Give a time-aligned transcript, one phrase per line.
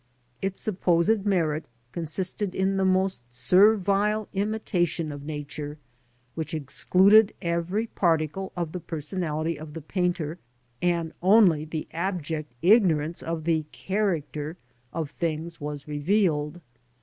[0.41, 5.77] Its supposed merit consisted in the most servile imitation of Nature,
[6.33, 10.39] which excluded every particle of the personality of the painter,
[10.81, 14.57] and only the abject ignorance of the character
[14.91, 16.61] of things was revealed.